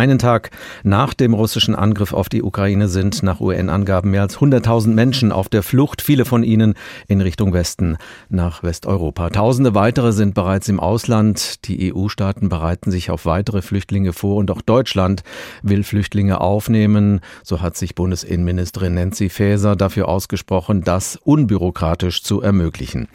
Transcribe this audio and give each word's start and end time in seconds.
Einen 0.00 0.18
Tag 0.18 0.48
nach 0.82 1.12
dem 1.12 1.34
russischen 1.34 1.74
Angriff 1.74 2.14
auf 2.14 2.30
die 2.30 2.42
Ukraine 2.42 2.88
sind 2.88 3.22
nach 3.22 3.38
UN-Angaben 3.38 4.10
mehr 4.10 4.22
als 4.22 4.38
100.000 4.38 4.94
Menschen 4.94 5.30
auf 5.30 5.50
der 5.50 5.62
Flucht, 5.62 6.00
viele 6.00 6.24
von 6.24 6.42
ihnen 6.42 6.72
in 7.06 7.20
Richtung 7.20 7.52
Westen 7.52 7.98
nach 8.30 8.62
Westeuropa. 8.62 9.28
Tausende 9.28 9.74
weitere 9.74 10.12
sind 10.12 10.34
bereits 10.34 10.70
im 10.70 10.80
Ausland. 10.80 11.68
Die 11.68 11.92
EU-Staaten 11.92 12.48
bereiten 12.48 12.90
sich 12.90 13.10
auf 13.10 13.26
weitere 13.26 13.60
Flüchtlinge 13.60 14.14
vor 14.14 14.36
und 14.36 14.50
auch 14.50 14.62
Deutschland 14.62 15.22
will 15.62 15.82
Flüchtlinge 15.82 16.40
aufnehmen. 16.40 17.20
So 17.42 17.60
hat 17.60 17.76
sich 17.76 17.94
Bundesinnenministerin 17.94 18.94
Nancy 18.94 19.28
Faeser 19.28 19.76
dafür 19.76 20.08
ausgesprochen, 20.08 20.80
das 20.80 21.16
unbürokratisch 21.22 22.22
zu 22.22 22.40
ermöglichen. 22.40 23.08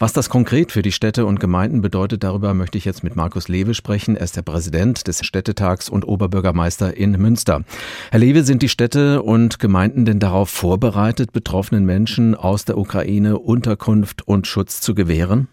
Was 0.00 0.12
das 0.12 0.28
konkret 0.28 0.72
für 0.72 0.82
die 0.82 0.90
Städte 0.90 1.24
und 1.24 1.38
Gemeinden 1.38 1.82
bedeutet, 1.82 2.24
darüber 2.24 2.52
möchte 2.52 2.78
ich 2.78 2.84
jetzt 2.84 3.04
mit 3.04 3.14
Markus 3.14 3.46
Lewe 3.46 3.74
sprechen. 3.74 4.16
Er 4.16 4.24
ist 4.24 4.36
der 4.36 4.42
Präsident 4.42 5.06
des 5.06 5.24
Städtetags 5.24 5.88
und 5.88 6.04
Ober 6.04 6.31
Oberbürgermeister 6.32 6.96
in 6.96 7.12
Münster. 7.12 7.62
Herr 8.10 8.18
Lewe, 8.18 8.40
sind 8.40 8.62
die 8.62 8.68
Städte 8.68 9.22
und 9.22 9.58
Gemeinden 9.58 10.06
denn 10.06 10.18
darauf 10.18 10.48
vorbereitet, 10.48 11.32
betroffenen 11.32 11.84
Menschen 11.84 12.34
aus 12.34 12.64
der 12.64 12.78
Ukraine 12.78 13.38
Unterkunft 13.38 14.26
und 14.26 14.46
Schutz 14.46 14.80
zu 14.80 14.94
gewähren? 14.94 15.48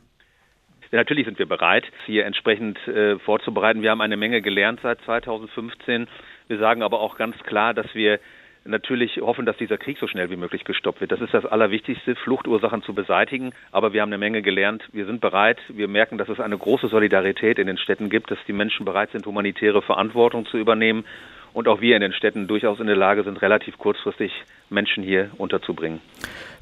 Ja, 0.91 0.99
natürlich 0.99 1.25
sind 1.25 1.37
wir 1.37 1.47
bereit, 1.47 1.83
hier 2.05 2.25
entsprechend 2.25 2.77
äh, 2.87 3.19
vorzubereiten. 3.19 3.81
Wir 3.81 3.91
haben 3.91 4.01
eine 4.01 4.17
Menge 4.17 4.41
gelernt 4.41 4.79
seit 4.81 4.99
2015. 5.01 6.07
Wir 6.47 6.57
sagen 6.57 6.81
aber 6.81 7.01
auch 7.01 7.17
ganz 7.17 7.35
klar, 7.43 7.73
dass 7.73 7.93
wir 7.93 8.19
natürlich 8.65 9.17
hoffen, 9.17 9.45
dass 9.45 9.57
dieser 9.57 9.77
Krieg 9.77 9.97
so 9.99 10.07
schnell 10.07 10.29
wie 10.29 10.35
möglich 10.35 10.63
gestoppt 10.63 11.01
wird. 11.01 11.11
Das 11.11 11.21
ist 11.21 11.33
das 11.33 11.45
Allerwichtigste, 11.45 12.15
Fluchtursachen 12.15 12.83
zu 12.83 12.93
beseitigen. 12.93 13.51
Aber 13.71 13.93
wir 13.93 14.01
haben 14.01 14.09
eine 14.09 14.17
Menge 14.17 14.41
gelernt. 14.41 14.83
Wir 14.91 15.05
sind 15.05 15.21
bereit. 15.21 15.57
Wir 15.69 15.87
merken, 15.87 16.17
dass 16.17 16.29
es 16.29 16.39
eine 16.39 16.57
große 16.57 16.87
Solidarität 16.87 17.59
in 17.59 17.67
den 17.67 17.77
Städten 17.77 18.09
gibt, 18.09 18.31
dass 18.31 18.39
die 18.47 18.53
Menschen 18.53 18.85
bereit 18.85 19.11
sind, 19.11 19.25
humanitäre 19.25 19.81
Verantwortung 19.81 20.45
zu 20.45 20.57
übernehmen. 20.57 21.05
Und 21.51 21.67
auch 21.67 21.81
wir 21.81 21.95
in 21.95 22.01
den 22.01 22.13
Städten 22.13 22.47
durchaus 22.47 22.79
in 22.79 22.87
der 22.87 22.95
Lage 22.95 23.23
sind, 23.23 23.41
relativ 23.41 23.77
kurzfristig 23.77 24.31
Menschen 24.69 25.03
hier 25.03 25.31
unterzubringen. 25.37 25.99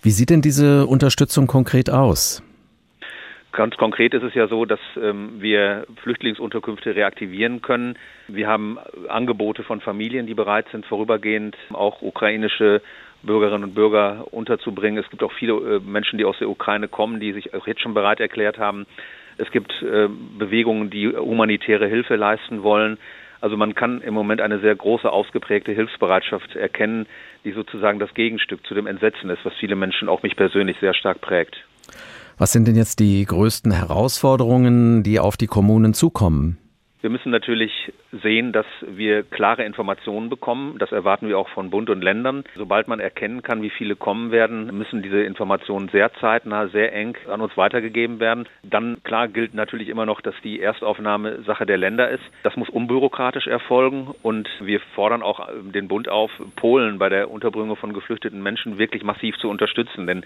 Wie 0.01 0.11
sieht 0.11 0.29
denn 0.29 0.41
diese 0.41 0.85
Unterstützung 0.85 1.47
konkret 1.47 1.89
aus? 1.89 2.41
Ganz 3.51 3.77
konkret 3.77 4.13
ist 4.13 4.23
es 4.23 4.33
ja 4.33 4.47
so, 4.47 4.65
dass 4.65 4.79
ähm, 5.01 5.41
wir 5.41 5.87
Flüchtlingsunterkünfte 6.03 6.95
reaktivieren 6.95 7.61
können. 7.61 7.97
Wir 8.27 8.47
haben 8.47 8.77
Angebote 9.07 9.63
von 9.63 9.81
Familien, 9.81 10.27
die 10.27 10.33
bereit 10.33 10.67
sind, 10.71 10.85
vorübergehend 10.85 11.55
auch 11.73 12.01
ukrainische 12.01 12.81
Bürgerinnen 13.23 13.63
und 13.63 13.73
Bürger 13.73 14.25
unterzubringen. 14.31 15.03
Es 15.03 15.09
gibt 15.09 15.23
auch 15.23 15.31
viele 15.31 15.53
äh, 15.53 15.79
Menschen, 15.79 16.17
die 16.17 16.25
aus 16.25 16.37
der 16.39 16.49
Ukraine 16.49 16.87
kommen, 16.87 17.19
die 17.19 17.33
sich 17.33 17.53
auch 17.53 17.67
jetzt 17.67 17.81
schon 17.81 17.93
bereit 17.93 18.19
erklärt 18.19 18.57
haben. 18.57 18.85
Es 19.37 19.49
gibt 19.51 19.81
äh, 19.81 20.07
Bewegungen, 20.37 20.89
die 20.89 21.07
humanitäre 21.09 21.87
Hilfe 21.87 22.15
leisten 22.15 22.63
wollen. 22.63 22.97
Also 23.39 23.55
man 23.55 23.75
kann 23.75 24.01
im 24.01 24.13
Moment 24.13 24.41
eine 24.41 24.59
sehr 24.59 24.75
große, 24.75 25.11
ausgeprägte 25.11 25.71
Hilfsbereitschaft 25.71 26.55
erkennen, 26.55 27.05
die 27.43 27.51
sozusagen 27.51 27.99
das 27.99 28.13
Gegenstück 28.13 28.65
zu 28.65 28.73
dem 28.73 28.87
Entsetzen 28.87 29.29
ist, 29.29 29.45
was 29.45 29.53
viele 29.55 29.75
Menschen, 29.75 30.09
auch 30.09 30.23
mich 30.23 30.35
persönlich, 30.35 30.77
sehr 30.79 30.93
stark 30.95 31.21
prägt. 31.21 31.57
Was 32.39 32.51
sind 32.51 32.67
denn 32.67 32.75
jetzt 32.75 32.99
die 32.99 33.25
größten 33.25 33.71
Herausforderungen, 33.71 35.01
die 35.01 35.19
auf 35.19 35.37
die 35.37 35.47
Kommunen 35.47 35.95
zukommen? 35.95 36.59
Wir 37.01 37.09
müssen 37.09 37.31
natürlich 37.31 37.71
sehen, 38.11 38.51
dass 38.51 38.67
wir 38.85 39.23
klare 39.23 39.63
Informationen 39.63 40.29
bekommen. 40.29 40.77
Das 40.77 40.91
erwarten 40.91 41.27
wir 41.27 41.39
auch 41.39 41.49
von 41.49 41.71
Bund 41.71 41.89
und 41.89 42.03
Ländern. 42.03 42.43
Sobald 42.55 42.87
man 42.87 42.99
erkennen 42.99 43.41
kann, 43.41 43.63
wie 43.63 43.71
viele 43.71 43.95
kommen 43.95 44.29
werden, 44.29 44.77
müssen 44.77 45.01
diese 45.01 45.23
Informationen 45.23 45.89
sehr 45.89 46.13
zeitnah, 46.19 46.67
sehr 46.67 46.93
eng 46.93 47.17
an 47.27 47.41
uns 47.41 47.57
weitergegeben 47.57 48.19
werden. 48.19 48.47
Dann, 48.61 49.01
klar, 49.03 49.27
gilt 49.27 49.55
natürlich 49.55 49.89
immer 49.89 50.05
noch, 50.05 50.21
dass 50.21 50.35
die 50.43 50.59
Erstaufnahme 50.59 51.41
Sache 51.41 51.65
der 51.65 51.77
Länder 51.77 52.09
ist. 52.09 52.23
Das 52.43 52.55
muss 52.55 52.69
unbürokratisch 52.69 53.47
erfolgen 53.47 54.13
und 54.21 54.47
wir 54.59 54.79
fordern 54.93 55.23
auch 55.23 55.49
den 55.73 55.87
Bund 55.87 56.07
auf, 56.07 56.29
Polen 56.55 56.99
bei 56.99 57.09
der 57.09 57.31
Unterbringung 57.31 57.77
von 57.77 57.93
geflüchteten 57.93 58.43
Menschen 58.43 58.77
wirklich 58.77 59.03
massiv 59.03 59.37
zu 59.37 59.49
unterstützen. 59.49 60.05
Denn 60.05 60.23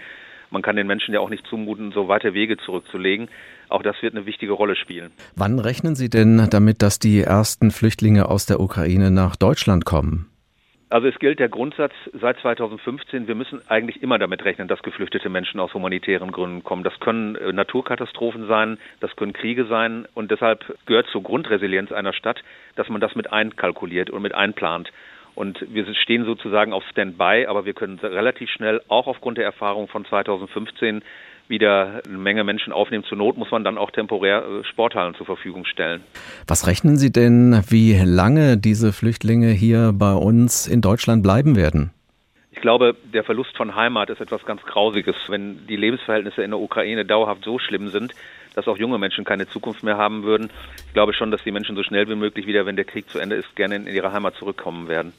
man 0.52 0.62
kann 0.62 0.76
den 0.76 0.86
Menschen 0.86 1.14
ja 1.14 1.20
auch 1.20 1.30
nicht 1.30 1.46
zumuten, 1.46 1.92
so 1.92 2.08
weite 2.08 2.34
Wege 2.34 2.56
zurückzulegen. 2.58 3.28
Auch 3.68 3.82
das 3.82 3.96
wird 4.02 4.14
eine 4.14 4.26
wichtige 4.26 4.52
Rolle 4.52 4.76
spielen. 4.76 5.10
Wann 5.34 5.58
rechnen 5.58 5.94
Sie 5.94 6.10
denn 6.10 6.48
damit, 6.50 6.82
dass 6.82 6.98
die 6.98 7.22
ersten 7.22 7.70
Flüchtlinge 7.70 8.28
aus 8.28 8.46
der 8.46 8.60
Ukraine 8.60 9.10
nach 9.10 9.36
Deutschland 9.36 9.84
kommen? 9.84 10.28
Also 10.92 11.08
es 11.08 11.18
gilt 11.18 11.38
der 11.38 11.48
Grundsatz 11.48 11.94
seit 12.12 12.38
2015, 12.40 13.26
wir 13.26 13.34
müssen 13.34 13.62
eigentlich 13.66 14.02
immer 14.02 14.18
damit 14.18 14.44
rechnen, 14.44 14.68
dass 14.68 14.82
geflüchtete 14.82 15.30
Menschen 15.30 15.58
aus 15.58 15.72
humanitären 15.72 16.32
Gründen 16.32 16.64
kommen. 16.64 16.84
Das 16.84 17.00
können 17.00 17.34
äh, 17.34 17.50
Naturkatastrophen 17.50 18.46
sein, 18.46 18.76
das 19.00 19.16
können 19.16 19.32
Kriege 19.32 19.64
sein 19.64 20.06
und 20.12 20.30
deshalb 20.30 20.76
gehört 20.84 21.06
zur 21.06 21.22
Grundresilienz 21.22 21.92
einer 21.92 22.12
Stadt, 22.12 22.44
dass 22.76 22.90
man 22.90 23.00
das 23.00 23.14
mit 23.14 23.32
einkalkuliert 23.32 24.10
und 24.10 24.20
mit 24.20 24.34
einplant. 24.34 24.92
Und 25.34 25.64
wir 25.68 25.86
stehen 25.94 26.24
sozusagen 26.24 26.72
auf 26.72 26.84
Standby, 26.90 27.46
aber 27.48 27.64
wir 27.64 27.72
können 27.72 27.98
relativ 27.98 28.50
schnell, 28.50 28.82
auch 28.88 29.06
aufgrund 29.06 29.38
der 29.38 29.44
Erfahrung 29.44 29.88
von 29.88 30.04
2015, 30.04 31.02
wieder 31.48 32.02
eine 32.06 32.18
Menge 32.18 32.44
Menschen 32.44 32.72
aufnehmen. 32.72 33.04
Zur 33.04 33.18
Not 33.18 33.36
muss 33.36 33.50
man 33.50 33.64
dann 33.64 33.78
auch 33.78 33.90
temporär 33.90 34.42
äh, 34.42 34.64
Sporthallen 34.64 35.14
zur 35.14 35.26
Verfügung 35.26 35.64
stellen. 35.64 36.02
Was 36.46 36.66
rechnen 36.66 36.96
Sie 36.96 37.12
denn, 37.12 37.62
wie 37.68 37.94
lange 38.04 38.56
diese 38.56 38.92
Flüchtlinge 38.92 39.50
hier 39.50 39.92
bei 39.94 40.14
uns 40.14 40.66
in 40.66 40.80
Deutschland 40.80 41.22
bleiben 41.22 41.56
werden? 41.56 41.90
Ich 42.52 42.60
glaube, 42.60 42.94
der 43.12 43.24
Verlust 43.24 43.56
von 43.56 43.74
Heimat 43.74 44.10
ist 44.10 44.20
etwas 44.20 44.44
ganz 44.44 44.62
Grausiges. 44.62 45.16
Wenn 45.28 45.66
die 45.66 45.76
Lebensverhältnisse 45.76 46.42
in 46.42 46.50
der 46.50 46.60
Ukraine 46.60 47.04
dauerhaft 47.04 47.44
so 47.44 47.58
schlimm 47.58 47.88
sind, 47.88 48.12
dass 48.54 48.68
auch 48.68 48.76
junge 48.78 48.98
Menschen 48.98 49.24
keine 49.24 49.48
Zukunft 49.48 49.82
mehr 49.82 49.96
haben 49.96 50.22
würden. 50.22 50.50
Ich 50.86 50.92
glaube 50.92 51.14
schon, 51.14 51.30
dass 51.30 51.42
die 51.42 51.52
Menschen 51.52 51.76
so 51.76 51.82
schnell 51.82 52.08
wie 52.08 52.14
möglich 52.14 52.46
wieder, 52.46 52.66
wenn 52.66 52.76
der 52.76 52.84
Krieg 52.84 53.08
zu 53.08 53.18
Ende 53.18 53.36
ist, 53.36 53.54
gerne 53.56 53.76
in 53.76 53.86
ihre 53.86 54.12
Heimat 54.12 54.34
zurückkommen 54.36 54.88
werden. 54.88 55.12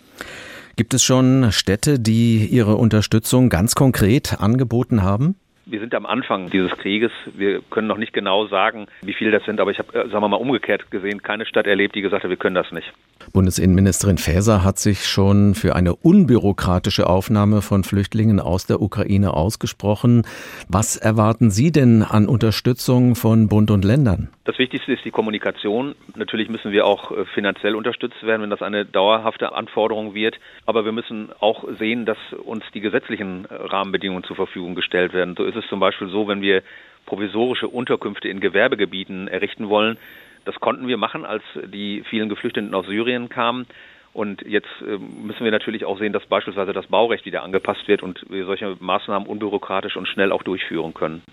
Gibt 0.75 0.94
es 0.94 1.03
schon 1.03 1.51
Städte, 1.51 1.99
die 1.99 2.47
ihre 2.47 2.75
Unterstützung 2.75 3.49
ganz 3.49 3.75
konkret 3.75 4.39
angeboten 4.39 5.03
haben? 5.03 5.35
Wir 5.66 5.79
sind 5.79 5.96
am 5.96 6.06
Anfang 6.06 6.50
dieses 6.50 6.72
Krieges. 6.72 7.12
Wir 7.35 7.62
können 7.62 7.88
noch 7.88 7.97
nicht 7.97 8.12
genau 8.12 8.47
sagen, 8.47 8.88
wie 9.01 9.13
viele 9.13 9.31
das 9.31 9.46
sind, 9.46 9.62
aber 9.62 9.72
ich 9.72 9.79
habe, 9.79 9.94
äh, 9.94 10.09
sagen 10.09 10.22
wir 10.22 10.28
mal, 10.28 10.35
umgekehrt 10.35 10.91
gesehen, 10.91 11.22
keine 11.22 11.46
Stadt 11.46 11.68
erlebt, 11.68 11.96
die 11.96 12.01
gesagt 12.01 12.24
hat, 12.24 12.29
wir 12.29 12.38
können 12.38 12.56
das 12.56 12.72
nicht. 12.72 12.91
Bundesinnenministerin 13.31 14.18
Faeser 14.18 14.66
hat 14.66 14.78
sich 14.78 15.06
schon 15.06 15.56
für 15.56 15.75
eine 15.75 15.96
unbürokratische 15.96 17.07
Aufnahme 17.07 17.62
von 17.62 17.85
Flüchtlingen 17.85 18.41
aus 18.41 18.66
der 18.66 18.81
Ukraine 18.81 19.34
ausgesprochen. 19.34 20.23
Was 20.68 20.97
erwarten 20.97 21.50
Sie 21.50 21.72
denn 21.72 22.03
an 22.03 22.28
Unterstützung 22.28 23.16
von 23.16 23.47
Bund 23.47 23.72
und 23.72 23.85
Ländern? 23.85 24.29
Das 24.45 24.59
Wichtigste 24.59 24.91
ist 24.91 25.05
die 25.05 25.11
Kommunikation. 25.11 25.95
Natürlich 26.15 26.49
müssen 26.49 26.73
wir 26.73 26.85
auch 26.85 27.11
äh, 27.11 27.23
finanziell 27.33 27.75
unterstützt 27.75 28.21
werden, 28.23 28.41
wenn 28.41 28.49
das 28.49 28.61
eine 28.61 28.83
dauerhafte 28.83 29.53
Anforderung 29.53 30.15
wird. 30.15 30.37
Aber 30.65 30.83
wir 30.83 30.91
müssen 30.91 31.29
auch 31.39 31.63
sehen, 31.79 32.05
dass 32.05 32.17
uns 32.43 32.65
die 32.73 32.81
gesetzlichen 32.81 33.45
äh, 33.45 33.53
Rahmenbedingungen 33.53 34.25
zur 34.25 34.35
Verfügung 34.35 34.75
gestellt 34.75 35.13
werden. 35.13 35.35
So 35.37 35.45
ist 35.45 35.55
es 35.55 35.65
zum 35.67 35.79
Beispiel 35.79 36.09
so, 36.09 36.27
wenn 36.27 36.41
wir 36.41 36.61
provisorische 37.05 37.69
Unterkünfte 37.69 38.27
in 38.27 38.41
Gewerbegebieten 38.41 39.29
errichten 39.29 39.69
wollen. 39.69 39.97
Das 40.43 40.55
konnten 40.55 40.89
wir 40.89 40.97
machen, 40.97 41.23
als 41.23 41.43
die 41.55 42.03
vielen 42.09 42.27
Geflüchteten 42.27 42.75
aus 42.75 42.85
Syrien 42.85 43.29
kamen. 43.29 43.65
Und 44.11 44.41
jetzt 44.41 44.67
äh, 44.81 44.97
müssen 44.97 45.45
wir 45.45 45.51
natürlich 45.51 45.85
auch 45.85 45.97
sehen, 45.97 46.11
dass 46.11 46.25
beispielsweise 46.25 46.73
das 46.73 46.87
Baurecht 46.87 47.25
wieder 47.25 47.43
angepasst 47.43 47.87
wird 47.87 48.03
und 48.03 48.25
wir 48.29 48.45
solche 48.45 48.75
Maßnahmen 48.77 49.25
unbürokratisch 49.25 49.95
und 49.95 50.09
schnell 50.09 50.33
auch 50.33 50.43
durchführen 50.43 50.93
können. 50.93 51.23